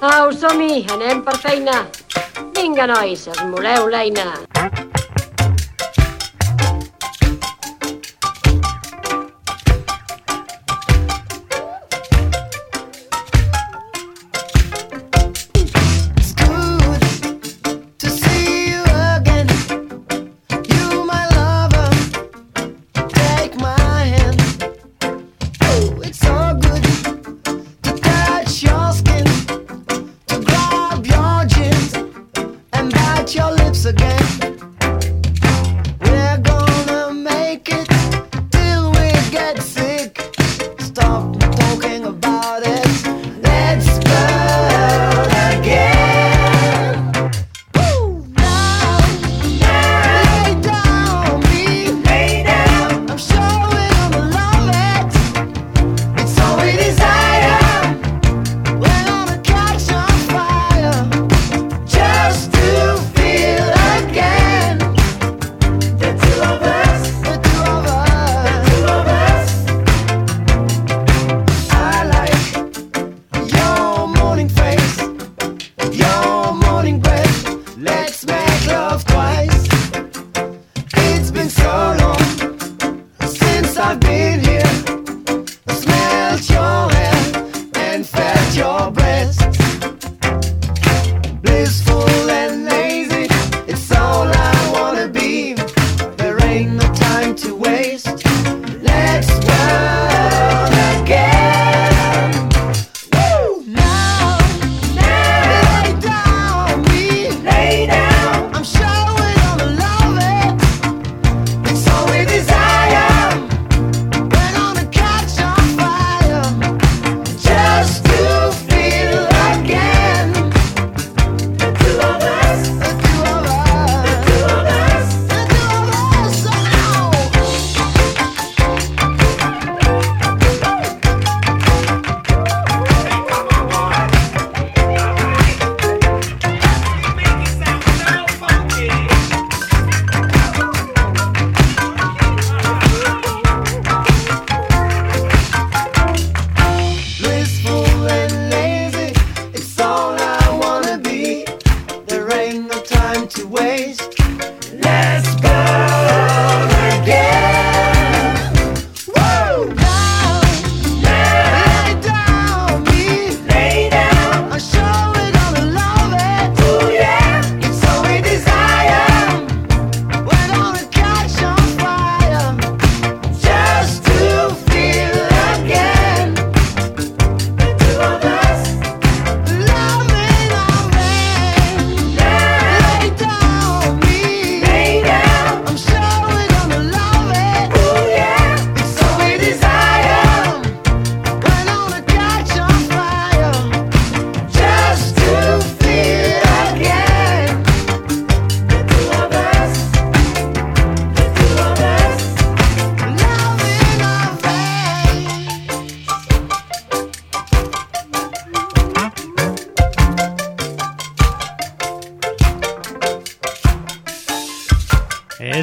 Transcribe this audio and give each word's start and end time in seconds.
Au, 0.00 0.30
som-hi, 0.30 0.84
anem 0.94 1.24
per 1.26 1.34
feina. 1.42 1.80
Vinga, 2.54 2.86
nois, 2.86 3.26
esmoleu 3.34 3.90
l'eina. 3.90 4.87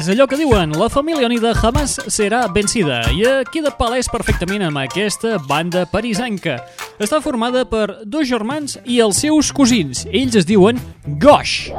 És 0.06 0.12
allò 0.14 0.28
que 0.30 0.36
diuen, 0.38 0.70
la 0.78 0.86
família 0.86 1.26
unida 1.26 1.50
jamás 1.58 1.96
serà 2.14 2.44
vencida 2.54 3.00
i 3.10 3.24
queda 3.50 3.72
palès 3.74 4.06
perfectament 4.06 4.62
amb 4.62 4.78
aquesta 4.84 5.40
banda 5.48 5.82
parisenca. 5.90 6.60
Està 7.02 7.18
formada 7.24 7.64
per 7.66 8.04
dos 8.06 8.30
germans 8.30 8.78
i 8.86 9.00
els 9.02 9.18
seus 9.26 9.50
cosins. 9.50 10.06
Ells 10.06 10.38
es 10.38 10.46
diuen 10.46 10.78
Gosh. 11.18 11.72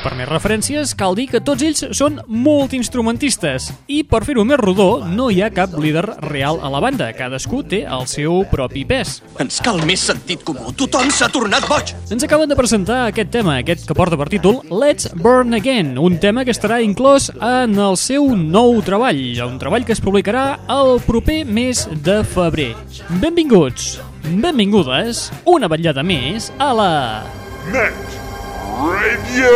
Per 0.00 0.14
més 0.16 0.28
referències, 0.30 0.94
cal 0.96 1.12
dir 1.16 1.26
que 1.28 1.42
tots 1.44 1.64
ells 1.66 1.82
són 1.96 2.14
multiinstrumentistes 2.24 3.66
i 3.92 3.98
per 4.08 4.22
fer-ho 4.24 4.46
més 4.48 4.56
rodó 4.60 5.02
no 5.04 5.26
hi 5.28 5.42
ha 5.44 5.50
cap 5.52 5.74
líder 5.76 6.06
real 6.24 6.56
a 6.64 6.70
la 6.72 6.80
banda. 6.80 7.10
Cadascú 7.16 7.60
té 7.68 7.82
el 7.84 8.06
seu 8.08 8.40
propi 8.48 8.86
pes. 8.88 9.18
Ens 9.44 9.60
cal 9.60 9.82
més 9.84 10.06
sentit 10.08 10.40
comú. 10.46 10.72
Tothom 10.80 11.10
s'ha 11.12 11.28
tornat 11.32 11.66
boig. 11.68 11.92
Ens 12.16 12.24
acaben 12.24 12.48
de 12.48 12.56
presentar 12.56 13.02
aquest 13.10 13.32
tema, 13.34 13.58
aquest 13.60 13.84
que 13.88 13.96
porta 13.98 14.16
per 14.16 14.30
títol 14.32 14.62
Let's 14.72 15.10
Burn 15.20 15.52
Again, 15.58 15.92
un 16.00 16.16
tema 16.22 16.46
que 16.48 16.56
estarà 16.56 16.80
inclòs 16.84 17.28
en 17.36 17.76
el 17.76 18.00
seu 18.00 18.32
nou 18.40 18.80
treball, 18.86 19.20
un 19.44 19.60
treball 19.60 19.84
que 19.84 19.96
es 19.96 20.00
publicarà 20.00 20.46
el 20.72 20.96
proper 21.04 21.42
mes 21.44 21.84
de 22.06 22.22
febrer. 22.24 22.72
Benvinguts, 23.20 23.92
benvingudes, 24.32 25.28
una 25.44 25.68
vetllada 25.68 26.06
més 26.06 26.48
a 26.56 26.72
la... 26.72 26.90
Net 27.68 28.29
Radio. 28.80 29.48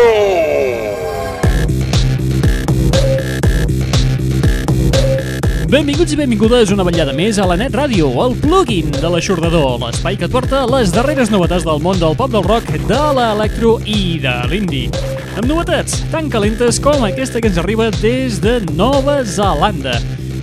Benvinguts 5.65 6.13
i 6.13 6.19
benvingudes 6.19 6.73
una 6.75 6.85
vetllada 6.85 7.15
més 7.17 7.39
a 7.41 7.47
la 7.49 7.57
Net 7.57 7.73
Ràdio, 7.73 8.11
el 8.21 8.37
plugin 8.43 8.91
de 8.93 9.09
l'aixordador, 9.09 9.79
l'espai 9.81 10.19
que 10.21 10.29
et 10.29 10.35
porta 10.35 10.67
les 10.69 10.93
darreres 10.93 11.33
novetats 11.33 11.65
del 11.65 11.81
món 11.81 11.97
del 12.03 12.19
pop 12.19 12.35
del 12.35 12.45
rock, 12.45 12.69
de 12.85 13.01
l'electro 13.17 13.79
i 13.89 14.19
de 14.21 14.35
l'indie. 14.51 14.93
Amb 15.39 15.49
novetats 15.49 16.03
tan 16.13 16.29
calentes 16.29 16.83
com 16.85 17.09
aquesta 17.09 17.41
que 17.41 17.49
ens 17.49 17.63
arriba 17.63 17.89
des 18.03 18.43
de 18.45 18.59
Nova 18.77 19.23
Zelanda. 19.25 19.97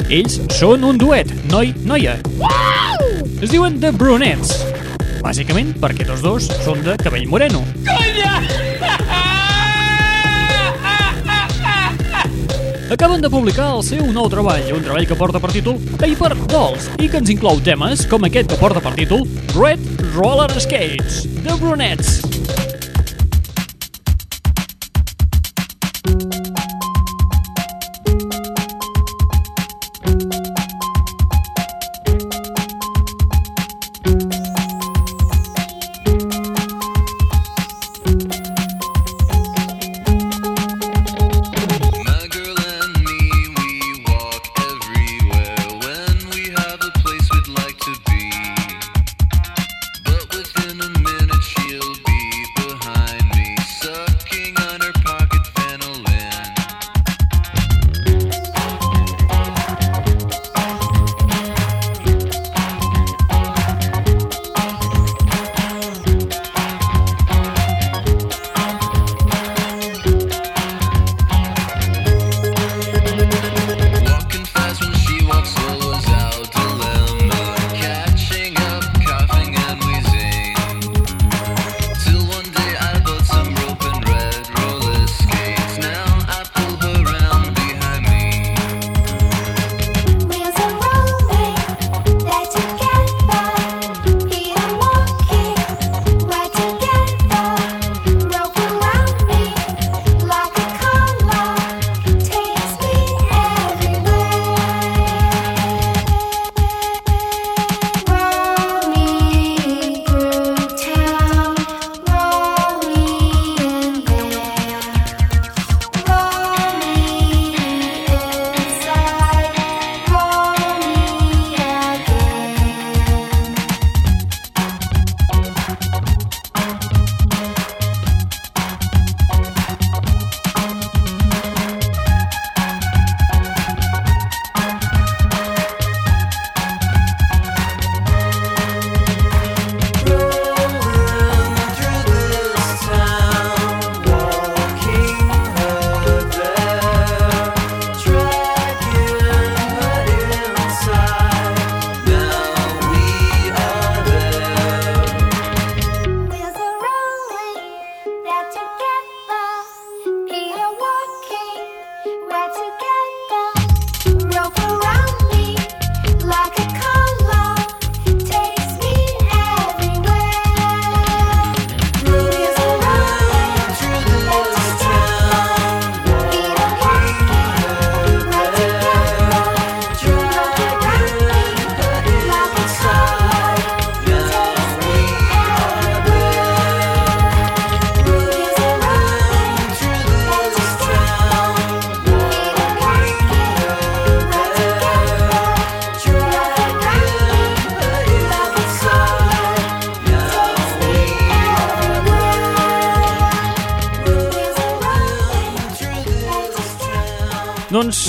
Ells 0.10 0.42
són 0.58 0.90
un 0.90 0.98
duet, 0.98 1.30
noi-noia. 1.54 2.18
Es 3.38 3.54
diuen 3.54 3.78
The 3.78 3.94
Brunettes. 3.94 4.58
Bàsicament 5.22 5.76
perquè 5.78 6.10
tots 6.10 6.26
dos 6.26 6.50
són 6.66 6.82
de 6.82 6.98
cabell 6.98 7.30
moreno. 7.30 7.62
Acaben 12.92 13.22
de 13.22 13.30
publicar 13.32 13.70
el 13.72 13.86
seu 13.88 14.02
nou 14.12 14.26
treball, 14.28 14.66
un 14.76 14.82
treball 14.84 15.06
que 15.08 15.16
porta 15.16 15.40
per 15.40 15.54
títol 15.56 15.78
Paper 15.94 16.34
Dolls 16.52 16.90
i 17.00 17.08
que 17.08 17.22
ens 17.22 17.32
inclou 17.32 17.64
temes 17.64 18.04
com 18.12 18.28
aquest 18.28 18.52
que 18.52 18.60
porta 18.60 18.84
per 18.84 18.92
títol 19.00 19.24
Red 19.56 19.88
Roller 20.12 20.52
Skates, 20.60 21.24
de 21.40 21.56
Brunets. 21.64 22.31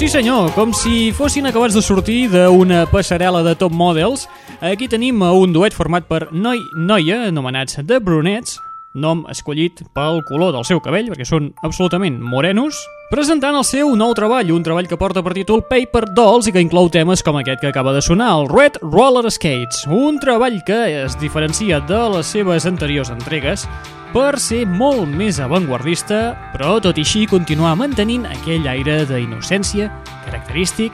Sí 0.02 0.08
senyor, 0.08 0.48
com 0.56 0.72
si 0.74 1.12
fossin 1.14 1.46
acabats 1.46 1.76
de 1.78 1.82
sortir 1.84 2.24
d'una 2.32 2.80
passarel·la 2.90 3.44
de 3.46 3.52
top 3.54 3.70
models, 3.70 4.24
aquí 4.58 4.88
tenim 4.90 5.22
un 5.22 5.52
duet 5.54 5.76
format 5.78 6.08
per 6.10 6.24
noi-noia, 6.34 7.28
anomenats 7.28 7.78
The 7.86 8.00
Brunets, 8.02 8.56
nom 8.94 9.24
escollit 9.30 9.82
pel 9.94 10.20
color 10.28 10.52
del 10.54 10.66
seu 10.68 10.80
cabell, 10.84 11.08
perquè 11.12 11.26
són 11.28 11.52
absolutament 11.64 12.18
morenos, 12.20 12.78
presentant 13.12 13.56
el 13.58 13.64
seu 13.68 13.92
nou 13.96 14.14
treball, 14.16 14.52
un 14.54 14.64
treball 14.64 14.88
que 14.88 14.98
porta 15.00 15.22
per 15.24 15.34
títol 15.36 15.64
Paper 15.68 16.06
Dolls 16.16 16.48
i 16.48 16.54
que 16.54 16.62
inclou 16.64 16.90
temes 16.92 17.22
com 17.24 17.36
aquest 17.40 17.60
que 17.60 17.70
acaba 17.72 17.92
de 17.92 18.02
sonar, 18.04 18.30
el 18.38 18.48
Red 18.52 18.80
Roller 18.82 19.30
Skates, 19.30 19.86
un 19.88 20.20
treball 20.20 20.62
que 20.66 21.04
es 21.04 21.18
diferencia 21.20 21.80
de 21.80 22.02
les 22.16 22.26
seves 22.26 22.66
anteriors 22.68 23.12
entregues 23.12 23.66
per 24.12 24.36
ser 24.40 24.66
molt 24.68 25.08
més 25.08 25.40
avantguardista, 25.40 26.34
però 26.52 26.76
tot 26.84 26.98
i 27.00 27.04
així 27.06 27.24
continuar 27.30 27.72
mantenint 27.80 28.26
aquell 28.28 28.68
aire 28.68 29.02
d'innocència 29.08 29.88
característic 30.26 30.92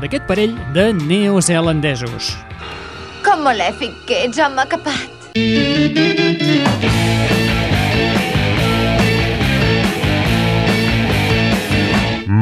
d'aquest 0.00 0.26
parell 0.30 0.54
de 0.74 0.92
neozelandesos. 0.94 2.36
Com 3.26 3.42
malèfic 3.44 3.92
que 4.08 4.24
ets, 4.28 4.38
home 4.38 4.64
capat. 4.70 5.20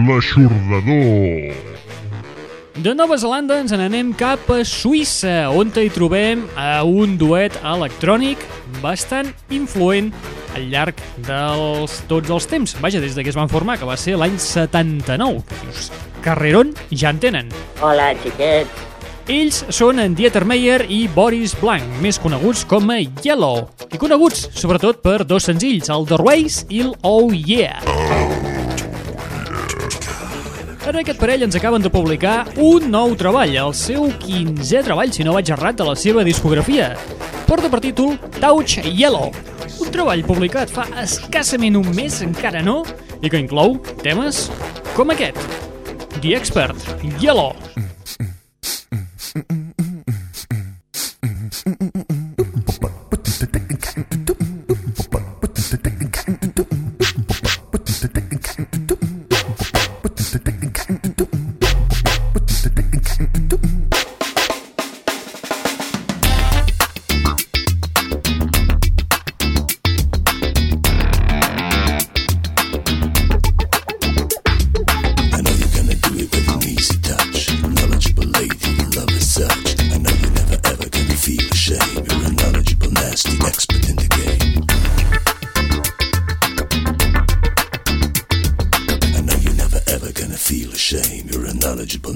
L'aixordador. 0.09 1.53
De 2.79 2.95
Nova 2.95 3.19
Zelanda 3.21 3.59
ens 3.61 3.75
n'anem 3.75 4.15
cap 4.17 4.47
a 4.55 4.63
Suïssa, 4.65 5.51
on 5.53 5.69
hi 5.77 5.91
trobem 5.93 6.47
a 6.57 6.81
un 6.87 7.19
duet 7.21 7.59
electrònic 7.61 8.41
bastant 8.81 9.29
influent 9.53 10.09
al 10.57 10.65
llarg 10.73 11.03
dels 11.27 11.99
tots 12.09 12.33
els 12.33 12.49
temps. 12.49 12.77
Vaja, 12.81 13.03
des 13.05 13.19
de 13.19 13.27
que 13.27 13.35
es 13.35 13.37
van 13.37 13.53
formar, 13.53 13.77
que 13.77 13.85
va 13.89 13.99
ser 14.01 14.17
l'any 14.17 14.39
79. 14.41 15.43
Que 15.51 15.61
dius, 15.67 15.91
carrerón 16.25 16.73
ja 16.89 17.13
en 17.13 17.21
tenen. 17.21 17.53
Hola, 17.83 18.15
xiquets. 18.23 18.87
Ells 19.29 19.61
són 19.77 20.01
en 20.01 20.15
Dieter 20.17 20.47
Meyer 20.49 20.87
i 20.89 21.03
Boris 21.13 21.53
Blanc, 21.61 21.85
més 22.01 22.17
coneguts 22.17 22.65
com 22.65 22.89
a 22.95 23.03
Yellow, 23.03 23.67
i 23.93 24.01
coneguts 24.01 24.49
sobretot 24.57 25.03
per 25.05 25.21
dos 25.29 25.51
senzills, 25.51 25.93
el 25.93 26.09
The 26.09 26.23
Race 26.25 26.65
i 26.73 26.87
el 26.87 26.95
Oh 27.03 27.29
Yeah. 27.29 28.48
Ara 30.89 31.03
aquest 31.05 31.19
parell 31.21 31.45
ens 31.45 31.57
acaben 31.59 31.83
de 31.85 31.91
publicar 31.93 32.47
un 32.65 32.87
nou 32.89 33.11
treball, 33.21 33.51
el 33.61 33.75
seu 33.77 34.07
15è 34.23 34.81
treball, 34.87 35.11
si 35.13 35.27
no 35.27 35.35
vaig 35.37 35.51
errat, 35.53 35.77
de 35.77 35.85
la 35.85 35.93
seva 36.01 36.25
discografia. 36.25 36.95
Porta 37.45 37.69
per 37.69 37.83
títol 37.85 38.15
Touch 38.39 38.79
Yellow, 38.87 39.29
un 39.85 39.93
treball 39.93 40.25
publicat 40.25 40.73
fa 40.73 40.87
escassament 41.05 41.77
un 41.77 41.93
mes, 41.93 42.23
encara 42.25 42.65
no, 42.65 42.79
i 43.21 43.29
que 43.29 43.43
inclou 43.45 43.77
temes 44.01 44.47
com 44.97 45.13
aquest. 45.13 45.45
The 46.23 46.33
Expert, 46.41 46.81
Yellow. 47.21 47.53
knowledgeable, 51.69 51.98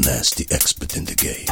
nasty 0.05 0.47
expert 0.51 0.97
in 0.97 1.05
the 1.05 1.15
game. 1.15 1.52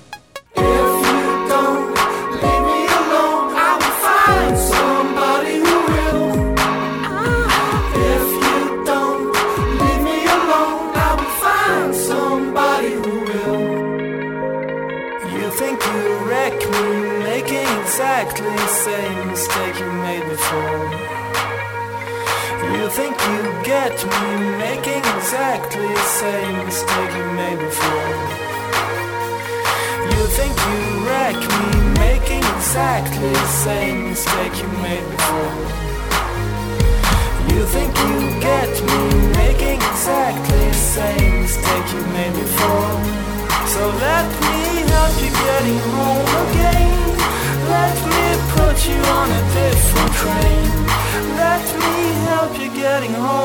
Get 23.83 24.05
me, 24.05 24.57
making 24.57 25.03
exactly 25.15 25.87
the 25.87 26.07
same 26.21 26.65
mistake 26.65 27.11
you 27.17 27.27
made 27.41 27.57
before. 27.57 28.13
You 30.13 30.23
think 30.37 30.53
you 30.67 30.79
wreck 31.07 31.39
me, 31.55 31.67
making 32.05 32.43
exactly 32.55 33.31
the 33.43 33.51
same 33.65 34.09
mistake 34.09 34.55
you 34.61 34.69
made 34.85 35.05
before. 35.13 35.53
You 37.51 37.61
think 37.73 37.91
you 38.05 38.15
get 38.49 38.71
me, 38.89 39.01
making 39.41 39.79
exactly 39.91 40.63
the 40.73 40.81
same 40.97 41.41
mistake 41.41 41.87
you 41.95 42.03
made 42.17 42.33
before. 42.43 42.93
So 43.73 43.81
let 44.07 44.27
me 44.45 44.57
help 44.93 45.15
you 45.25 45.31
getting 45.47 45.79
home 45.95 46.31
again. 46.45 46.91
Let 47.75 47.97
me 48.11 48.25
put 48.55 48.77
you 48.89 48.99
on 49.19 49.27
a 49.39 49.43
different 49.57 50.13
train. 50.21 50.67
Let 51.43 51.65
me 51.81 51.95
help 52.29 52.53
you 52.61 52.69
getting 52.85 53.13
home 53.13 53.40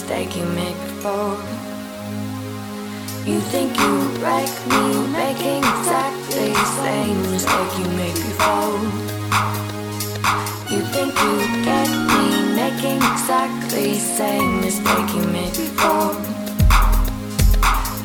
mistake 0.00 0.34
you 0.34 0.46
made 0.56 0.78
before. 0.86 1.36
You 3.28 3.38
think 3.52 3.76
you 3.78 3.94
wreck 4.22 4.48
me 4.72 4.82
making 5.12 5.62
exactly 5.72 6.54
same 6.80 7.20
mistake 7.30 7.72
you 7.78 7.88
made 8.00 8.18
before. 8.28 8.80
You 10.72 10.80
think 10.94 11.12
you 11.24 11.36
get 11.68 11.90
me 12.10 12.24
making 12.56 13.00
exactly 13.12 13.98
same 13.98 14.60
mistake 14.62 15.10
you 15.16 15.24
made 15.36 15.52
before. 15.52 16.14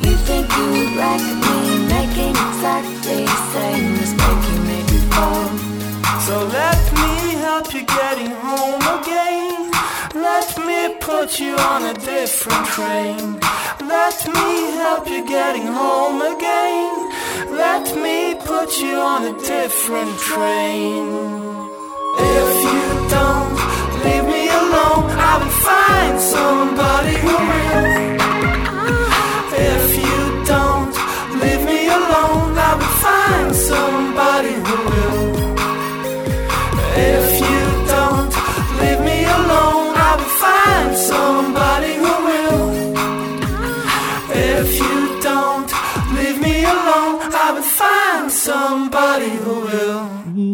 You 0.04 0.14
think 0.28 0.48
you 0.60 0.72
wreck 1.00 1.24
me 1.46 1.58
making 1.96 2.36
exactly 2.48 3.26
same 3.54 3.88
mistake 4.00 4.44
you 4.52 4.60
made 4.68 4.88
before. 4.98 5.48
So 6.28 6.36
let 6.60 6.82
me 7.00 7.40
help 7.46 7.74
you 7.74 7.86
getting 7.86 8.32
home 8.32 8.84
again. 9.00 9.72
Let 10.14 10.58
me 10.68 10.95
put 11.06 11.40
you 11.40 11.56
on 11.56 11.84
a 11.84 11.94
different 11.94 12.66
train. 12.66 13.40
Let 13.96 14.18
me 14.36 14.50
help 14.82 15.08
you 15.08 15.22
getting 15.28 15.68
home 15.68 16.20
again. 16.34 16.94
Let 17.64 17.86
me 18.04 18.34
put 18.34 18.70
you 18.80 18.96
on 19.14 19.22
a 19.32 19.34
different 19.38 20.18
train. 20.18 21.06
If 22.38 22.52
you 22.74 22.86
don't 23.18 23.56
leave 24.04 24.26
me 24.36 24.44
alone, 24.62 25.06
I 25.30 25.34
will 25.42 25.58
find 25.70 26.16
somebody 26.36 27.14
who 27.24 27.36
will. 27.50 27.86
If 29.74 29.86
you 30.06 30.22
don't 30.54 30.96
leave 31.42 31.64
me 31.72 31.82
alone, 32.00 32.52
I 32.70 32.72
will 32.80 32.96
find 33.06 33.50
somebody 33.72 34.54
who 34.66 34.78
will. 34.90 35.26
If 36.98 37.35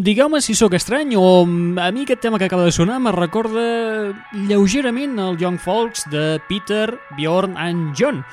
Digueu-me 0.06 0.42
si 0.42 0.56
sóc 0.58 0.74
estrany 0.78 1.16
o 1.18 1.46
mm, 1.46 1.80
a 1.80 1.92
mi 1.92 2.06
aquest 2.06 2.22
tema 2.22 2.40
que 2.40 2.46
acaba 2.46 2.66
de 2.66 2.72
sonar 2.72 3.00
me 3.00 3.12
recorda 3.12 4.14
lleugerament 4.48 5.20
el 5.20 5.38
Young 5.38 5.60
Folks 5.60 6.06
de 6.12 6.40
Peter, 6.48 6.98
Bjorn 7.18 7.58
and 7.58 7.96
John. 7.98 8.24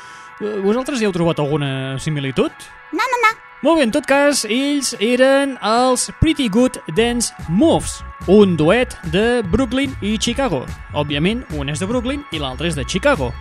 Eh, 0.40 0.58
Vosaltres 0.64 1.00
hi 1.00 1.08
heu 1.08 1.12
trobat 1.12 1.40
alguna 1.42 1.98
similitud? 1.98 2.50
No, 2.92 3.04
no, 3.04 3.20
no. 3.26 3.34
Molt 3.62 3.80
bé, 3.80 3.88
en 3.88 3.90
tot 3.90 4.06
cas, 4.06 4.44
ells 4.46 4.92
eren 5.02 5.56
els 5.66 6.06
Pretty 6.20 6.46
Good 6.46 6.78
Dance 6.94 7.34
Moves, 7.48 7.96
un 8.30 8.54
duet 8.56 8.94
de 9.10 9.42
Brooklyn 9.50 9.96
i 9.98 10.14
Chicago. 10.14 10.62
Òbviament, 10.94 11.42
un 11.58 11.72
és 11.72 11.82
de 11.82 11.88
Brooklyn 11.90 12.22
i 12.30 12.38
l'altre 12.38 12.70
és 12.70 12.78
de 12.78 12.86
Chicago. 12.86 13.32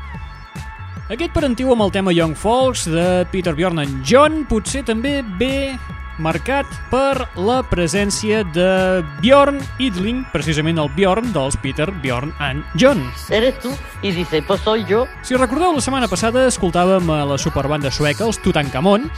Aquest 1.13 1.31
parentiu 1.31 1.69
amb 1.71 1.85
el 1.85 1.93
tema 1.93 2.11
Young 2.11 2.33
Folks 2.35 2.87
de 2.89 3.27
Peter 3.31 3.53
Bjorn 3.55 3.79
and 3.79 4.01
John 4.03 4.41
potser 4.49 4.81
també 4.83 5.21
ve 5.37 5.77
marcat 6.17 6.67
per 6.91 7.27
la 7.37 7.59
presència 7.65 8.43
de 8.55 9.03
Bjorn 9.21 9.59
Idling, 9.81 10.23
precisament 10.33 10.79
el 10.81 10.89
Bjorn 10.95 11.31
dels 11.35 11.57
Peter 11.61 11.89
Bjorn 12.03 12.33
and 12.39 12.65
John. 12.79 13.03
Eres 13.29 13.59
tú 13.59 13.71
y 14.01 14.11
dice, 14.11 14.41
pues 14.41 14.61
soy 14.61 14.85
yo. 14.85 15.05
Si 15.21 15.35
recordeu, 15.35 15.73
la 15.73 15.81
setmana 15.81 16.09
passada 16.09 16.47
escoltàvem 16.49 17.09
a 17.13 17.23
la 17.25 17.37
superbanda 17.37 17.91
sueca, 17.91 18.25
els 18.25 18.41
Tutankamon, 18.41 19.09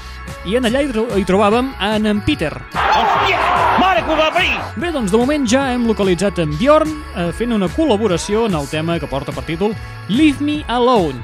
i 0.45 0.59
en 0.59 0.67
allà 0.69 0.83
hi, 0.83 0.91
tro 0.91 1.07
hi 1.15 1.25
trobàvem 1.27 1.73
en 1.79 2.09
en 2.09 2.21
Peter. 2.27 2.53
Mare 3.79 4.03
que 4.03 4.11
ho 4.11 4.17
va 4.17 4.27
abrir! 4.27 4.55
Bé, 4.75 4.91
doncs 4.91 5.11
de 5.11 5.19
moment 5.19 5.47
ja 5.47 5.69
hem 5.73 5.87
localitzat 5.87 6.39
en 6.43 6.51
Bjorn 6.59 6.91
eh, 7.15 7.29
fent 7.35 7.55
una 7.55 7.69
col·laboració 7.71 8.47
en 8.49 8.57
el 8.59 8.67
tema 8.67 8.99
que 8.99 9.07
porta 9.07 9.31
per 9.35 9.45
títol 9.47 9.75
Leave 10.09 10.43
Me 10.43 10.63
Alone, 10.67 11.21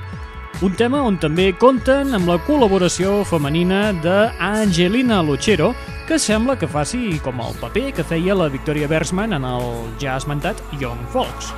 un 0.61 0.75
tema 0.79 1.01
on 1.03 1.17
també 1.19 1.49
compten 1.59 2.15
amb 2.15 2.29
la 2.29 2.37
col·laboració 2.47 3.23
femenina 3.27 3.89
d'Angelina 4.03 5.19
Lucero, 5.25 5.73
que 6.07 6.19
sembla 6.21 6.55
que 6.55 6.69
faci 6.69 7.17
com 7.25 7.41
el 7.43 7.57
paper 7.59 7.89
que 7.97 8.05
feia 8.07 8.37
la 8.37 8.47
Victoria 8.53 8.87
Bergsman 8.87 9.35
en 9.35 9.43
el 9.43 9.65
ja 9.99 10.15
esmentat 10.15 10.61
Young 10.79 11.01
Folks. 11.11 11.51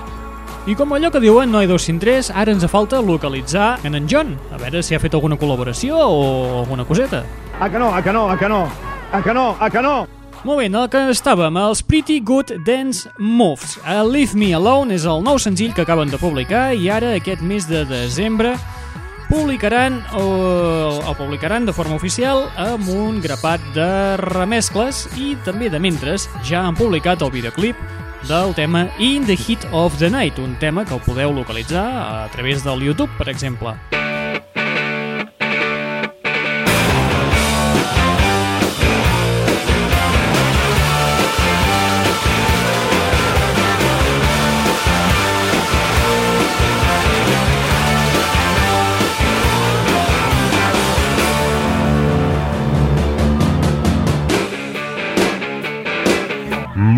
I 0.68 0.76
com 0.76 0.92
allò 0.92 1.12
que 1.14 1.22
diuen 1.24 1.52
no 1.54 1.62
hi 1.62 1.70
dos 1.70 1.86
sin 1.88 2.00
tres, 2.02 2.32
ara 2.34 2.52
ens 2.52 2.66
falta 2.72 3.00
localitzar 3.00 3.78
en 3.88 3.96
en 3.96 4.08
John, 4.10 4.34
a 4.52 4.58
veure 4.58 4.82
si 4.84 4.96
ha 4.96 5.00
fet 5.00 5.14
alguna 5.14 5.38
col·laboració 5.38 5.96
o 5.96 6.62
alguna 6.64 6.86
coseta. 6.86 7.24
A 7.60 7.70
que 7.70 7.80
no, 7.80 7.94
a 7.94 8.02
que 8.02 8.12
no, 8.12 8.30
a 8.30 8.38
que 8.38 8.50
no, 8.50 8.68
a 9.12 9.22
que 9.22 9.34
no, 9.34 9.56
a 9.60 9.70
que 9.70 9.82
no. 9.82 10.08
Molt 10.44 10.60
bé, 10.60 10.66
en 10.66 10.76
el 10.76 10.90
que 10.90 11.00
estàvem, 11.12 11.56
els 11.58 11.82
Pretty 11.84 12.20
Good 12.22 12.52
Dance 12.66 13.10
Moves. 13.18 13.78
A 13.86 14.04
Leave 14.04 14.38
Me 14.38 14.54
Alone 14.54 14.94
és 14.96 15.06
el 15.06 15.24
nou 15.26 15.40
senzill 15.42 15.74
que 15.74 15.82
acaben 15.86 16.12
de 16.12 16.20
publicar 16.22 16.74
i 16.74 16.90
ara, 16.94 17.16
aquest 17.18 17.42
mes 17.42 17.66
de 17.68 17.86
desembre, 17.90 18.54
publicaran 19.30 20.04
o 20.14 21.02
el 21.04 21.16
publicaran 21.16 21.66
de 21.66 21.74
forma 21.74 21.96
oficial 21.96 22.48
amb 22.56 22.88
un 22.90 23.20
grapat 23.22 23.62
de 23.76 23.90
remescles 24.24 25.06
i 25.20 25.36
també 25.46 25.70
de 25.70 25.82
mentres 25.84 26.30
ja 26.48 26.64
han 26.68 26.78
publicat 26.80 27.22
el 27.26 27.34
videoclip 27.36 27.76
del 28.28 28.56
tema 28.56 28.88
In 29.00 29.26
the 29.28 29.36
Heat 29.36 29.68
of 29.72 30.00
the 30.00 30.10
Night, 30.10 30.40
un 30.40 30.56
tema 30.60 30.86
que 30.86 30.96
el 30.96 31.02
podeu 31.02 31.34
localitzar 31.34 31.86
a 32.26 32.28
través 32.32 32.64
del 32.64 32.82
YouTube, 32.82 33.12
per 33.18 33.30
exemple. 33.30 33.76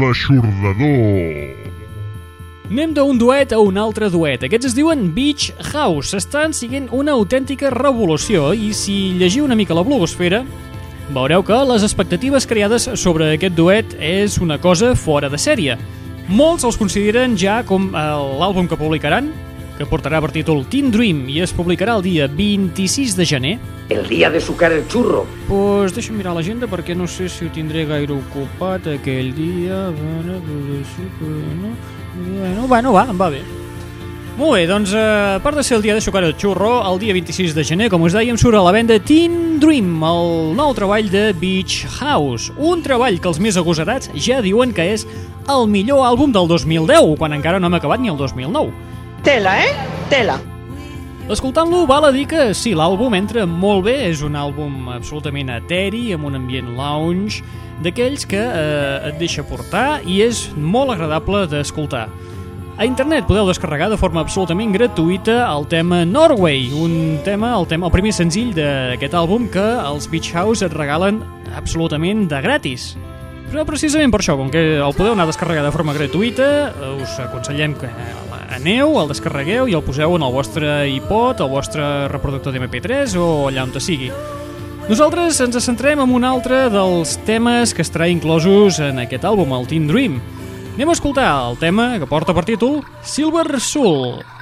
L'aixordador. 0.09 1.69
Anem 2.69 2.93
d'un 2.97 3.17
duet 3.21 3.51
a 3.53 3.59
un 3.61 3.77
altre 3.77 4.07
duet. 4.09 4.41
Aquests 4.45 4.71
es 4.71 4.75
diuen 4.77 5.11
Beach 5.13 5.51
House. 5.69 6.17
Estan 6.17 6.53
siguent 6.57 6.87
una 6.89 7.13
autèntica 7.13 7.69
revolució 7.69 8.47
i 8.57 8.71
si 8.73 8.95
llegiu 9.19 9.45
una 9.45 9.57
mica 9.57 9.77
la 9.77 9.83
blogosfera, 9.85 10.41
veureu 11.13 11.45
que 11.45 11.59
les 11.69 11.85
expectatives 11.85 12.49
creades 12.49 12.89
sobre 12.97 13.35
aquest 13.35 13.53
duet 13.57 13.93
és 14.01 14.39
una 14.41 14.57
cosa 14.57 14.95
fora 14.97 15.29
de 15.29 15.37
sèrie. 15.37 15.77
Molts 16.25 16.65
els 16.65 16.77
consideren 16.77 17.37
ja 17.37 17.61
com 17.65 17.91
eh, 17.93 18.01
l'àlbum 18.41 18.65
que 18.69 18.81
publicaran, 18.81 19.29
que 19.79 19.87
portarà 19.87 20.19
per 20.19 20.33
títol 20.35 20.65
Teen 20.67 20.89
Dream 20.91 21.21
i 21.31 21.37
es 21.39 21.53
publicarà 21.55 21.93
el 21.95 22.03
dia 22.03 22.27
26 22.27 23.15
de 23.15 23.25
gener. 23.25 23.53
El 23.87 24.09
día 24.09 24.29
de 24.29 24.41
sucar 24.43 24.73
el 24.75 24.83
churro. 24.91 25.23
Pues 25.47 25.95
deixa'm 25.95 26.17
mirar 26.19 26.35
l'agenda 26.35 26.67
perquè 26.67 26.97
no 26.99 27.07
sé 27.07 27.29
si 27.31 27.47
ho 27.47 27.53
tindré 27.55 27.85
gaire 27.87 28.11
ocupat 28.17 28.91
aquell 28.91 29.31
dia. 29.37 29.87
Bueno, 29.95 30.41
bueno, 32.19 32.67
bueno 32.67 32.93
va, 32.93 33.07
em 33.07 33.21
va 33.21 33.29
bé. 33.31 33.39
Molt 34.39 34.55
bé, 34.55 34.65
doncs 34.67 34.91
eh, 34.95 34.99
a 35.35 35.39
part 35.43 35.57
de 35.59 35.63
ser 35.63 35.77
el 35.77 35.81
dia 35.83 35.95
de 35.95 36.03
sucar 36.03 36.23
el 36.23 36.35
xurro, 36.39 36.83
el 36.87 36.99
dia 36.99 37.15
26 37.15 37.55
de 37.55 37.63
gener, 37.67 37.89
com 37.91 38.03
us 38.07 38.15
dèiem, 38.15 38.37
surt 38.39 38.55
a 38.55 38.61
la 38.63 38.71
venda 38.75 38.99
Teen 38.99 39.59
Dream, 39.59 39.97
el 40.07 40.53
nou 40.59 40.75
treball 40.75 41.09
de 41.11 41.25
Beach 41.39 41.85
House. 41.99 42.51
Un 42.55 42.83
treball 42.83 43.19
que 43.19 43.31
els 43.31 43.39
més 43.43 43.59
agosarats 43.59 44.11
ja 44.15 44.43
diuen 44.43 44.71
que 44.75 44.91
és 44.93 45.07
el 45.47 45.67
millor 45.71 46.05
àlbum 46.07 46.35
del 46.35 46.47
2010, 46.51 47.15
quan 47.19 47.35
encara 47.35 47.59
no 47.59 47.67
hem 47.67 47.79
acabat 47.79 47.99
ni 47.99 48.11
el 48.11 48.19
2009. 48.19 48.98
Tela, 49.23 49.57
eh? 49.59 49.73
Tela. 50.09 50.39
Escoltant-lo, 51.29 51.83
val 51.85 52.07
a 52.07 52.11
dir 52.15 52.23
que 52.25 52.53
sí, 52.57 52.71
l'àlbum 52.73 53.13
entra 53.17 53.43
molt 53.45 53.83
bé, 53.85 53.97
és 54.07 54.23
un 54.25 54.37
àlbum 54.39 54.87
absolutament 54.95 55.51
eteri, 55.53 56.07
amb 56.15 56.29
un 56.29 56.39
ambient 56.39 56.71
lounge, 56.77 57.43
d'aquells 57.83 58.25
que 58.29 58.39
eh, 58.39 59.09
et 59.11 59.19
deixa 59.19 59.45
portar 59.45 59.99
i 60.07 60.21
és 60.25 60.47
molt 60.55 60.95
agradable 60.95 61.43
d'escoltar. 61.51 62.07
A 62.79 62.87
internet 62.87 63.27
podeu 63.27 63.43
descarregar 63.49 63.89
de 63.91 63.99
forma 63.99 64.23
absolutament 64.23 64.71
gratuïta 64.71 65.41
el 65.51 65.67
tema 65.67 66.05
Norway, 66.07 66.69
un 66.71 67.19
tema, 67.27 67.51
el, 67.59 67.67
tema, 67.67 67.89
el 67.89 67.93
primer 67.93 68.15
senzill 68.15 68.53
d'aquest 68.55 69.17
àlbum 69.19 69.49
que 69.51 69.65
els 69.83 70.07
Beach 70.07 70.31
House 70.31 70.63
et 70.63 70.73
regalen 70.73 71.19
absolutament 71.59 72.23
de 72.31 72.39
gratis. 72.45 72.93
Però 73.49 73.67
precisament 73.67 74.13
per 74.13 74.23
això, 74.23 74.37
com 74.39 74.47
que 74.53 74.79
el 74.79 74.95
podeu 74.95 75.11
anar 75.11 75.27
a 75.27 75.33
descarregar 75.33 75.67
de 75.67 75.75
forma 75.75 75.95
gratuïta, 75.97 76.49
us 77.01 77.19
aconsellem 77.19 77.75
que 77.81 77.91
aneu, 78.55 78.95
el 79.01 79.09
descarregueu 79.11 79.69
i 79.69 79.75
el 79.77 79.85
poseu 79.85 80.15
en 80.17 80.25
el 80.25 80.33
vostre 80.33 80.71
iPod, 80.95 81.43
el 81.45 81.51
vostre 81.51 81.85
reproductor 82.11 82.55
d'MP3 82.55 83.15
o 83.19 83.29
allà 83.49 83.67
on 83.67 83.75
te 83.75 83.83
sigui. 83.83 84.09
Nosaltres 84.89 85.37
ens 85.45 85.59
centrem 85.61 86.01
en 86.01 86.15
un 86.17 86.25
altre 86.25 86.63
dels 86.73 87.19
temes 87.27 87.75
que 87.77 87.85
estarà 87.85 88.09
inclosos 88.09 88.81
en 88.81 89.03
aquest 89.03 89.27
àlbum, 89.29 89.53
el 89.53 89.69
Teen 89.69 89.85
Dream. 89.91 90.17
Anem 90.73 90.89
a 90.89 90.97
escoltar 90.97 91.29
el 91.51 91.61
tema 91.61 91.91
que 91.99 92.09
porta 92.09 92.33
per 92.33 92.47
títol 92.47 92.81
Silver 93.05 93.59
Soul. 93.59 94.17
Together 94.17 94.38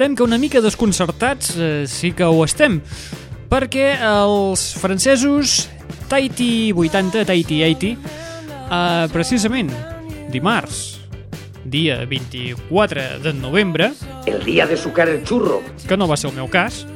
negarem 0.00 0.16
que 0.16 0.22
una 0.22 0.38
mica 0.38 0.62
desconcertats 0.64 1.56
eh, 1.58 1.84
sí 1.84 2.14
que 2.16 2.24
ho 2.24 2.40
estem, 2.46 2.78
perquè 3.52 3.98
els 4.00 4.62
francesos 4.80 5.66
Tahiti 6.08 6.72
80, 6.72 7.26
Tahiti 7.28 7.58
80, 7.60 7.90
eh, 8.64 9.08
precisament 9.12 9.68
dimarts, 10.32 11.02
dia 11.68 11.98
24 12.08 13.20
de 13.20 13.32
novembre, 13.34 13.90
El 14.24 14.42
día 14.42 14.66
de 14.66 14.78
sucar 14.78 15.06
el 15.10 15.22
churro. 15.22 15.60
que 15.86 15.98
no 15.98 16.08
va 16.08 16.16
ser 16.16 16.30
el 16.30 16.36
meu 16.36 16.48
cas, 16.48 16.86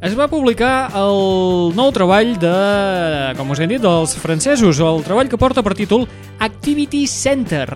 es 0.00 0.14
va 0.14 0.28
publicar 0.28 0.92
el 0.94 1.74
nou 1.74 1.90
treball 1.90 2.38
de, 2.38 3.34
com 3.34 3.50
us 3.50 3.58
hem 3.58 3.74
dit, 3.74 3.82
dels 3.82 4.14
francesos, 4.14 4.78
el 4.78 5.02
treball 5.02 5.28
que 5.28 5.40
porta 5.40 5.64
per 5.64 5.74
títol 5.74 6.06
Activity 6.38 7.08
Center, 7.08 7.66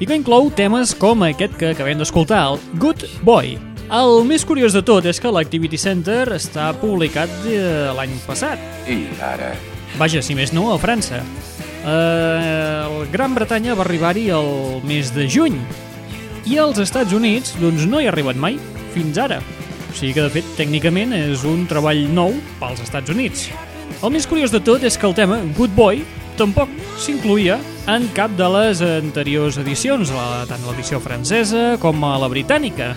i 0.00 0.06
que 0.06 0.18
inclou 0.18 0.50
temes 0.50 0.96
com 0.98 1.22
aquest 1.22 1.54
que 1.54 1.70
acabem 1.76 2.02
d'escoltar, 2.02 2.42
el 2.50 2.58
Good 2.80 3.06
Boy. 3.22 3.73
El 3.94 4.24
més 4.26 4.42
curiós 4.42 4.74
de 4.74 4.80
tot 4.82 5.04
és 5.06 5.20
que 5.22 5.30
l'Activity 5.30 5.78
Center 5.78 6.24
està 6.34 6.72
publicat 6.80 7.30
eh, 7.46 7.92
l'any 7.94 8.16
passat. 8.26 8.58
I 8.90 9.04
ara... 9.22 9.52
Vaja, 10.00 10.18
si 10.24 10.34
més 10.34 10.50
no, 10.50 10.64
a 10.72 10.78
França. 10.82 11.20
Eh, 11.20 11.92
el 11.92 13.06
Gran 13.12 13.36
Bretanya 13.38 13.76
va 13.78 13.84
arribar-hi 13.86 14.24
el 14.34 14.82
mes 14.88 15.12
de 15.14 15.28
juny 15.30 15.60
i 16.50 16.58
als 16.58 16.82
Estats 16.82 17.14
Units 17.14 17.54
doncs, 17.60 17.86
no 17.86 18.02
hi 18.02 18.08
ha 18.08 18.10
arribat 18.10 18.40
mai, 18.40 18.58
fins 18.96 19.20
ara. 19.22 19.38
O 19.86 19.94
sigui 19.94 20.16
que, 20.16 20.26
de 20.26 20.34
fet, 20.40 20.50
tècnicament 20.58 21.14
és 21.14 21.46
un 21.46 21.62
treball 21.70 22.02
nou 22.10 22.34
pels 22.58 22.82
Estats 22.82 23.14
Units. 23.14 23.46
El 24.02 24.10
més 24.10 24.26
curiós 24.26 24.50
de 24.50 24.58
tot 24.58 24.82
és 24.82 24.98
que 24.98 25.06
el 25.06 25.14
tema 25.14 25.38
Good 25.54 25.78
Boy 25.78 26.02
tampoc 26.34 26.72
s'incluïa 26.98 27.62
en 27.94 28.10
cap 28.16 28.34
de 28.34 28.50
les 28.58 28.82
anteriors 28.82 29.62
edicions, 29.62 30.10
la, 30.10 30.48
tant 30.50 30.66
l'edició 30.66 30.98
francesa 30.98 31.76
com 31.78 32.02
a 32.02 32.16
la 32.18 32.32
britànica. 32.32 32.96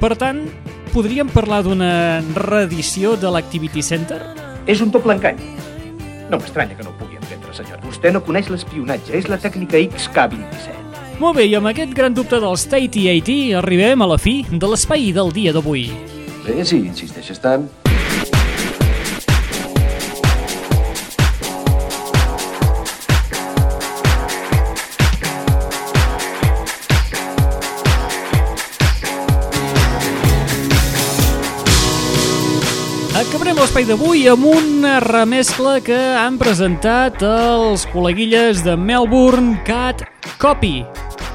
Per 0.00 0.14
tant, 0.16 0.38
podríem 0.94 1.28
parlar 1.28 1.58
d'una 1.66 2.22
reedició 2.32 3.18
de 3.20 3.28
l'Activity 3.28 3.82
Center? 3.84 4.16
És 4.64 4.80
un 4.80 4.88
doble 4.94 5.12
engany. 5.12 5.36
No 6.32 6.38
m'estranya 6.40 6.72
que 6.78 6.86
no 6.86 6.94
ho 6.94 6.96
pugui 6.96 7.18
entendre, 7.20 7.52
senyor. 7.52 7.82
Vostè 7.84 8.08
no 8.14 8.22
coneix 8.24 8.48
l'espionatge, 8.48 9.12
és 9.18 9.28
la 9.28 9.36
tècnica 9.42 9.76
XK27. 9.76 11.18
Molt 11.20 11.36
bé, 11.36 11.44
i 11.50 11.58
amb 11.58 11.68
aquest 11.68 11.92
gran 11.92 12.16
dubte 12.16 12.40
dels 12.40 12.64
Tahiti 12.72 13.04
80 13.12 13.60
arribem 13.60 14.00
a 14.00 14.08
la 14.08 14.16
fi 14.16 14.38
de 14.48 14.72
l'espai 14.72 15.10
del 15.12 15.34
dia 15.36 15.52
d'avui. 15.52 15.90
Bé, 16.46 16.62
si 16.64 16.80
insisteixes 16.80 17.44
tant... 17.44 17.68
Acabarem 33.20 33.58
l'espai 33.60 33.84
d'avui 33.84 34.22
amb 34.32 34.46
una 34.48 34.94
remescla 35.04 35.74
que 35.84 35.96
han 36.16 36.38
presentat 36.40 37.20
els 37.26 37.82
col·leguilles 37.92 38.62
de 38.64 38.78
Melbourne 38.80 39.58
Cat 39.66 40.06
Copy. 40.40 40.86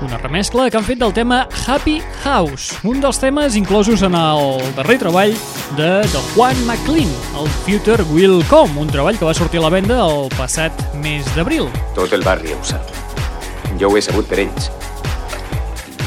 Una 0.02 0.18
remescla 0.18 0.66
que 0.72 0.80
han 0.80 0.88
fet 0.88 0.98
del 1.04 1.14
tema 1.14 1.44
Happy 1.68 2.00
House, 2.24 2.74
un 2.90 3.04
dels 3.04 3.22
temes 3.22 3.54
inclosos 3.60 4.02
en 4.02 4.18
el 4.18 4.66
darrer 4.80 4.98
treball 5.04 5.38
de 5.78 5.92
The 6.10 6.24
Juan 6.34 6.58
McLean, 6.66 7.14
el 7.38 7.54
Future 7.68 8.02
Will 8.10 8.42
Come, 8.50 8.82
un 8.82 8.90
treball 8.90 9.22
que 9.22 9.30
va 9.30 9.38
sortir 9.38 9.62
a 9.62 9.68
la 9.68 9.74
venda 9.78 10.02
el 10.08 10.26
passat 10.34 10.82
mes 11.06 11.30
d'abril. 11.38 11.70
Tot 11.94 12.18
el 12.18 12.26
barri 12.26 12.58
ho 12.58 12.64
sap. 12.66 12.90
Jo 13.78 13.94
ho 13.94 14.02
he 14.02 14.02
sabut 14.02 14.26
per 14.26 14.42
ells. 14.48 14.74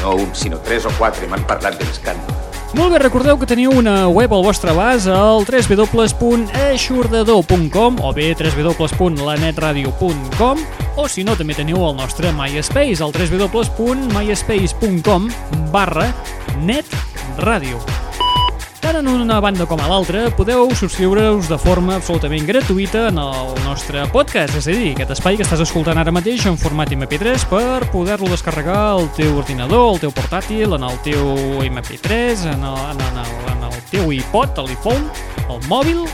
No 0.03 0.19
un, 0.25 0.35
sinó 0.35 0.59
tres 0.59 0.83
o 0.83 0.93
quatre 0.99 1.31
m'han 1.31 1.47
parlat 1.47 1.79
de 1.79 1.87
l'escàndol. 1.87 2.48
Molt 2.77 2.93
bé, 2.93 2.99
recordeu 3.01 3.33
que 3.41 3.47
teniu 3.49 3.71
una 3.73 4.05
web 4.13 4.29
al 4.33 4.43
vostre 4.45 4.69
abast 4.71 5.07
al 5.09 5.45
www.aixordador.com 5.47 7.99
o 8.05 8.13
bé 8.13 8.35
www.lanetradio.com 8.37 10.57
o 10.99 11.07
si 11.09 11.23
no 11.25 11.35
també 11.39 11.55
teniu 11.57 11.81
el 11.87 11.95
nostre 11.97 12.31
MySpace 12.35 13.01
al 13.01 13.11
www.myspace.com 13.15 15.29
barra 15.73 16.13
netradio. 16.61 18.08
Tant 18.89 19.05
en 19.05 19.21
una 19.21 19.35
banda 19.37 19.67
com 19.69 19.77
a 19.85 19.85
l'altra 19.85 20.23
podeu 20.33 20.71
subscriure-us 20.73 21.45
de 21.51 21.59
forma 21.61 21.99
absolutament 21.99 22.47
gratuïta 22.47 23.03
en 23.11 23.19
el 23.21 23.51
nostre 23.61 24.01
podcast, 24.09 24.55
és 24.57 24.65
a 24.65 24.73
dir, 24.73 24.95
aquest 24.95 25.13
espai 25.13 25.37
que 25.37 25.45
estàs 25.45 25.61
escoltant 25.61 26.01
ara 26.01 26.09
mateix 26.09 26.47
en 26.49 26.57
format 26.57 26.89
MP3 26.97 27.45
per 27.51 27.85
poder-lo 27.93 28.31
descarregar 28.33 28.79
al 28.95 29.05
teu 29.13 29.37
ordinador, 29.43 29.91
al 29.91 30.01
teu 30.01 30.15
portàtil, 30.17 30.73
en 30.73 30.89
el 30.89 30.97
teu 31.05 31.37
MP3, 31.69 32.49
en 32.55 32.65
el, 32.65 32.83
en, 32.95 33.05
en 33.11 33.23
el, 33.27 33.31
en 33.53 33.63
el 33.69 33.79
teu 33.93 34.09
iPod, 34.09 34.65
l'iPhone, 34.65 35.05
al 35.45 35.61
mòbil, 35.69 36.07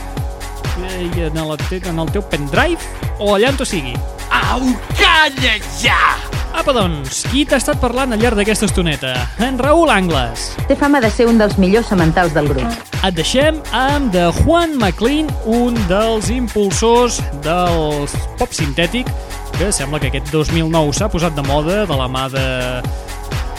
i 1.00 1.28
en 1.32 1.44
el, 1.46 1.58
en 1.80 2.04
el 2.04 2.12
teu 2.12 2.28
pendrive 2.28 3.08
o 3.16 3.38
allà 3.38 3.56
on 3.56 3.62
tu 3.64 3.64
sigui. 3.64 3.96
Au, 4.28 4.60
calla 5.00 5.62
ja! 5.80 6.35
Apa! 6.56 6.72
Doncs, 6.72 7.26
qui 7.28 7.42
t'ha 7.44 7.58
estat 7.60 7.76
parlant 7.82 8.14
al 8.14 8.22
llarg 8.22 8.38
d'aquesta 8.38 8.64
estoneta? 8.64 9.12
En 9.44 9.58
Raül 9.60 9.90
Angles. 9.92 10.46
Té 10.70 10.76
fama 10.78 11.02
de 11.04 11.10
ser 11.12 11.26
un 11.28 11.36
dels 11.36 11.58
millors 11.60 11.90
sementals 11.92 12.32
del 12.32 12.48
grup. 12.48 12.86
Et 13.04 13.16
deixem 13.16 13.58
amb 13.76 14.08
de 14.14 14.24
Juan 14.38 14.72
McLean, 14.78 15.28
un 15.44 15.76
dels 15.90 16.30
impulsors 16.32 17.20
del 17.44 18.08
pop 18.40 18.56
sintètic, 18.56 19.10
que 19.58 19.68
sembla 19.68 20.00
que 20.00 20.08
aquest 20.08 20.32
2009 20.32 20.96
s'ha 20.96 21.10
posat 21.12 21.36
de 21.36 21.44
moda 21.44 21.84
de 21.84 22.00
la 22.00 22.08
mà 22.08 22.24
de 22.32 22.46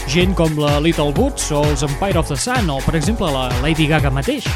gent 0.10 0.33
com 0.33 0.57
la 0.57 0.79
Little 0.81 1.13
Boots 1.13 1.51
o 1.53 1.62
els 1.69 1.86
Empire 1.86 2.17
of 2.17 2.33
the 2.33 2.39
Sun 2.39 2.73
o, 2.73 2.81
per 2.81 2.97
exemple, 2.97 3.29
la 3.29 3.51
Lady 3.62 3.86
Gaga 3.86 4.10
mateix. 4.10 4.49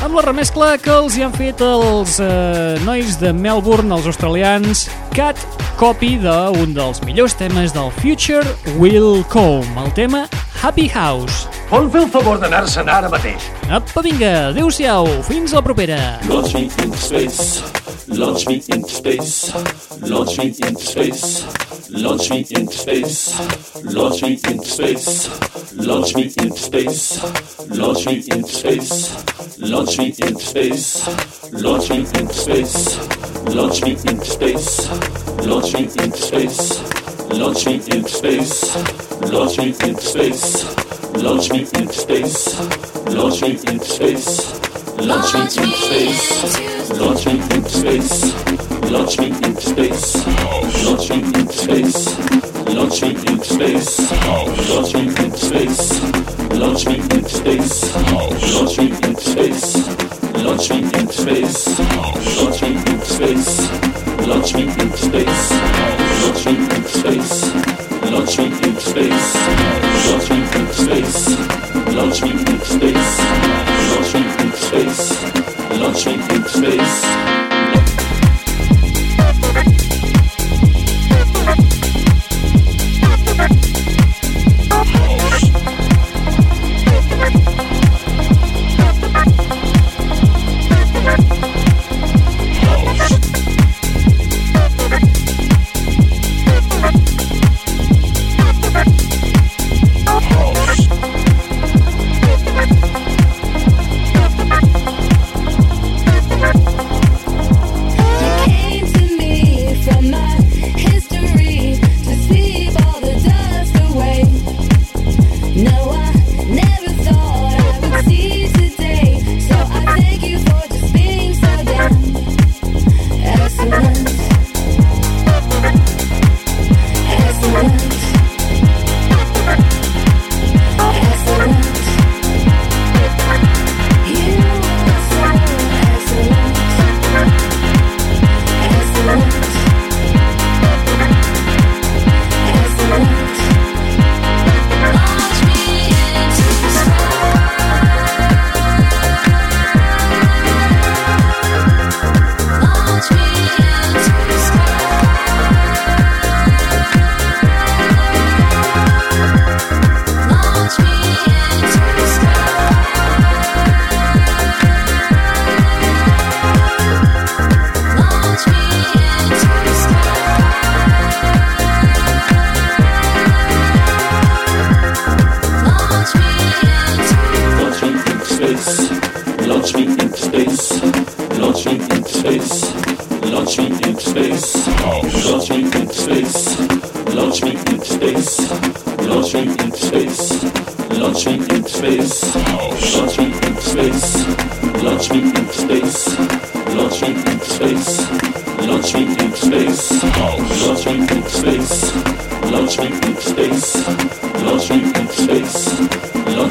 Amb 0.00 0.16
la 0.16 0.22
remescla 0.24 0.78
que 0.80 0.92
els 0.96 1.18
hi 1.18 1.24
han 1.26 1.32
fet 1.36 1.60
els 1.60 2.14
eh, 2.24 2.78
nois 2.86 3.18
de 3.20 3.34
Melbourne, 3.36 3.92
els 3.92 4.06
australians, 4.08 4.86
Cat 5.12 5.36
Copy 5.76 6.14
d'un 6.22 6.72
dels 6.72 7.02
millors 7.04 7.36
temes 7.36 7.74
del 7.76 7.92
Future 8.00 8.56
Will 8.80 9.20
Come, 9.28 9.68
el 9.84 9.92
tema 9.96 10.22
Happy 10.62 10.88
House. 10.88 11.44
Vol 11.68 11.90
fer 11.92 12.06
el 12.06 12.08
favor 12.16 12.40
d'anar-se'n 12.40 12.88
ara 12.88 13.12
mateix? 13.12 13.44
Apa, 13.68 14.00
vinga, 14.04 14.32
adeu-siau, 14.54 15.08
fins 15.28 15.52
la 15.52 15.60
propera. 15.64 16.00
Launch 16.32 16.56
me 16.56 16.64
into 16.68 16.96
space. 16.96 17.60
Launch 18.08 18.48
me 18.48 18.56
into 18.72 18.88
space. 18.88 19.52
Launch 20.00 20.38
me 20.40 20.48
into 20.48 20.80
space. 20.80 21.69
Launch 21.92 22.30
me 22.30 22.46
into 22.50 22.72
space. 22.72 23.38
Launch 23.84 24.22
me 24.22 24.38
into 24.48 24.64
space. 24.64 25.74
Launch 25.74 26.14
me 26.14 26.22
into 26.38 26.56
space. 26.56 27.22
Launch 27.68 28.06
me 28.06 28.24
into 28.30 28.48
space. 28.48 29.58
Launch 29.58 29.98
me 29.98 30.06
into 30.06 30.40
space. 30.40 31.08
Launch 31.52 31.90
me 31.90 31.98
into 31.98 32.32
space. 32.32 32.98
Launch 33.54 33.82
me 33.82 33.92
into 33.92 34.24
space. 34.24 34.88
Launch 35.46 35.74
me 35.74 35.82
into 35.82 36.16
space. 36.16 36.80
Launch 37.32 37.66
me 37.66 37.74
into 37.74 38.08
space. 38.08 38.74
Launch 39.22 39.58
me 39.58 39.64
into 39.68 40.00
space. 40.00 40.64
Launch 41.22 41.50
me 41.50 41.60
into 41.60 41.92
space. 41.92 42.54
Launch 43.08 43.42
me 43.42 43.50
into 43.50 43.84
space. 43.84 44.60
Launch 45.00 45.34
me 45.34 45.40
into 45.40 45.66
space. 45.76 46.90
Launch 46.98 47.26
me 47.26 47.32
into 47.32 47.68
space. 47.68 48.49
Launch 48.88 49.18
me 49.18 49.26
into 49.28 49.60
space. 49.60 50.24
Launch 50.84 51.10
me 51.10 51.16
into 51.22 51.52
space. 51.52 52.18
Launch 52.74 53.02
me 53.02 53.10
into 53.10 53.44
space. 53.44 53.98
Launch 54.70 54.94
me 54.94 55.02
into 55.08 55.38
space. 55.38 56.00
Launch 56.58 56.86
me 56.86 56.94
into 56.94 57.28
space. 57.28 57.94
Launch 58.50 58.78
me 58.78 58.90
into 58.92 59.20
space. 59.20 59.76
Launch 60.44 60.70
me 60.70 60.78
into 60.78 61.12
space. 61.12 61.78
Launch 62.42 62.62
me 62.62 62.76
into 62.76 63.06
space. 63.06 63.60
Launch 64.26 64.54
me 64.54 64.62
into 64.62 64.96
space. 64.96 65.52
Launch 68.10 68.38
me 68.38 68.44
into 68.62 68.80
space. 68.80 69.36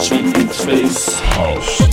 Trip 0.10 0.26
in 0.38 0.50
space. 0.50 1.20
House. 1.20 1.89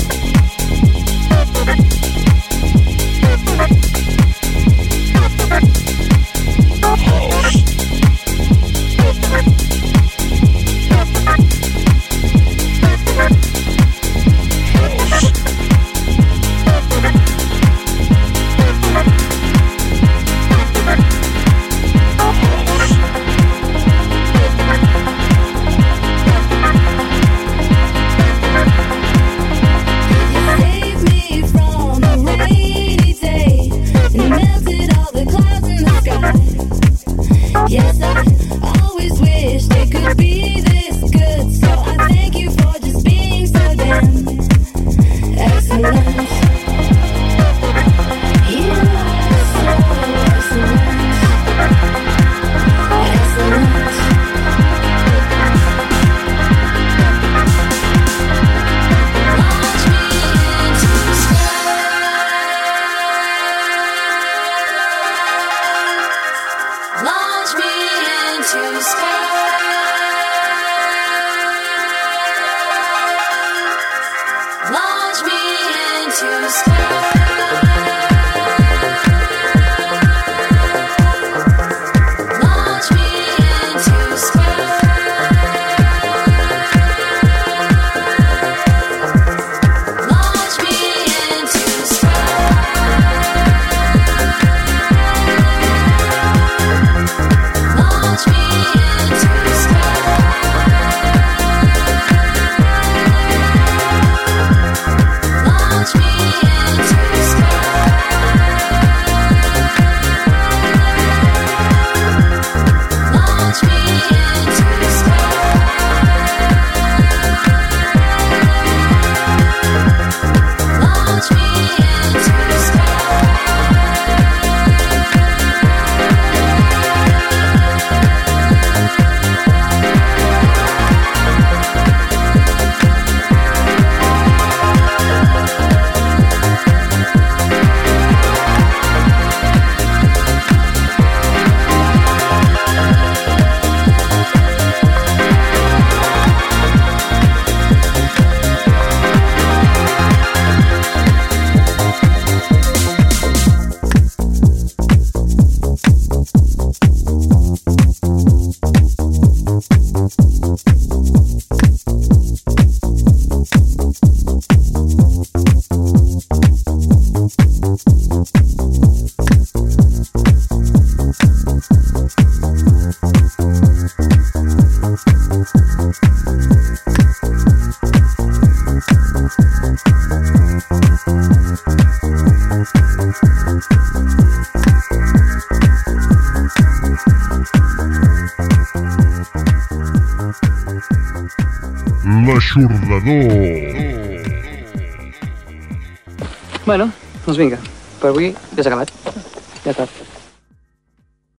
Bueno, 196.67 196.91
doncs 197.23 197.39
vinga, 197.39 197.59
per 198.03 198.11
avui 198.11 198.33
s'ha 198.65 198.67
acabat. 198.73 199.06